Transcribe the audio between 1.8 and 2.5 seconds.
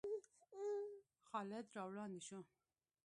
وړاندې شو.